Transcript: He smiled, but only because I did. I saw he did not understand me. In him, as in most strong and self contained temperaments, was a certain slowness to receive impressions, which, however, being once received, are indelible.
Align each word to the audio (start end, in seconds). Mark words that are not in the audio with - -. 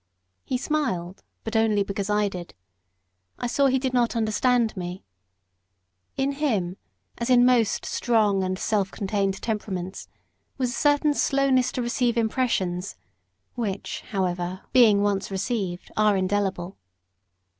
He 0.43 0.57
smiled, 0.57 1.21
but 1.43 1.55
only 1.55 1.83
because 1.83 2.09
I 2.09 2.27
did. 2.27 2.55
I 3.37 3.45
saw 3.45 3.67
he 3.67 3.77
did 3.77 3.93
not 3.93 4.15
understand 4.15 4.75
me. 4.75 5.03
In 6.17 6.31
him, 6.31 6.77
as 7.19 7.29
in 7.29 7.45
most 7.45 7.85
strong 7.85 8.43
and 8.43 8.57
self 8.57 8.89
contained 8.89 9.39
temperaments, 9.43 10.07
was 10.57 10.71
a 10.71 10.73
certain 10.73 11.13
slowness 11.13 11.71
to 11.73 11.83
receive 11.83 12.17
impressions, 12.17 12.95
which, 13.53 14.01
however, 14.09 14.61
being 14.73 15.03
once 15.03 15.29
received, 15.29 15.91
are 15.95 16.17
indelible. 16.17 16.77